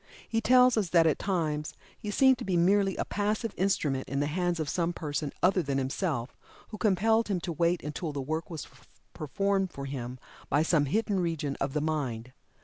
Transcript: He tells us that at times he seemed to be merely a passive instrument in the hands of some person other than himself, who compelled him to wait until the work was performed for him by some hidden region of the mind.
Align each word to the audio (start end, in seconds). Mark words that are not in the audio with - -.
He 0.27 0.41
tells 0.41 0.77
us 0.77 0.89
that 0.89 1.05
at 1.05 1.19
times 1.19 1.75
he 1.95 2.09
seemed 2.09 2.39
to 2.39 2.43
be 2.43 2.57
merely 2.57 2.95
a 2.97 3.05
passive 3.05 3.53
instrument 3.55 4.09
in 4.09 4.19
the 4.19 4.25
hands 4.25 4.59
of 4.59 4.67
some 4.67 4.93
person 4.93 5.31
other 5.43 5.61
than 5.61 5.77
himself, 5.77 6.35
who 6.69 6.79
compelled 6.79 7.27
him 7.27 7.39
to 7.41 7.51
wait 7.53 7.83
until 7.83 8.11
the 8.11 8.19
work 8.19 8.49
was 8.49 8.67
performed 9.13 9.71
for 9.71 9.85
him 9.85 10.17
by 10.49 10.63
some 10.63 10.85
hidden 10.85 11.19
region 11.19 11.55
of 11.61 11.73
the 11.73 11.81
mind. 11.81 12.31